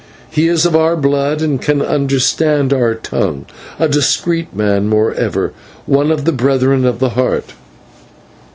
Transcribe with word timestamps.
He 0.31 0.47
is 0.47 0.65
of 0.65 0.75
our 0.75 0.95
blood, 0.95 1.43
and 1.43 1.61
can 1.61 1.79
understand 1.79 2.73
our 2.73 2.95
tongue, 2.95 3.45
a 3.77 3.87
discreet 3.87 4.51
man, 4.51 4.89
moreover, 4.89 5.53
one 5.85 6.09
of 6.09 6.25
the 6.25 6.31
Brethren 6.31 6.85
of 6.87 6.97
the 6.97 7.09
Heart." 7.09 7.53